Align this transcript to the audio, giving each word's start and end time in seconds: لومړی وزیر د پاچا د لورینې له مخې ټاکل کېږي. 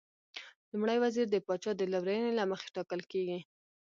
لومړی 0.71 0.97
وزیر 1.03 1.27
د 1.31 1.35
پاچا 1.47 1.71
د 1.77 1.81
لورینې 1.93 2.31
له 2.39 2.43
مخې 2.51 2.67
ټاکل 2.75 3.01
کېږي. 3.11 3.39